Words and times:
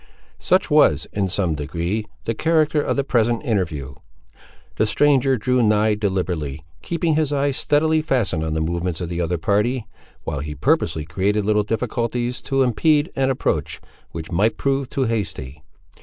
Such 0.39 0.71
was, 0.71 1.05
in 1.13 1.27
some 1.27 1.53
degree, 1.53 2.07
the 2.25 2.33
character 2.33 2.81
of 2.81 2.95
the 2.95 3.03
present 3.03 3.45
interview. 3.45 3.93
The 4.77 4.87
stranger 4.87 5.37
drew 5.37 5.61
nigh 5.61 5.93
deliberately; 5.93 6.65
keeping 6.81 7.13
his 7.13 7.31
eyes 7.31 7.55
steadily 7.57 8.01
fastened 8.01 8.43
on 8.43 8.55
the 8.55 8.61
movements 8.61 8.99
of 8.99 9.09
the 9.09 9.21
other 9.21 9.37
party, 9.37 9.85
while 10.23 10.39
he 10.39 10.55
purposely 10.55 11.05
created 11.05 11.45
little 11.45 11.61
difficulties 11.61 12.41
to 12.49 12.63
impede 12.63 13.11
an 13.15 13.29
approach 13.29 13.79
which 14.09 14.31
might 14.31 14.57
prove 14.57 14.89
too 14.89 15.03
hasty. 15.03 15.61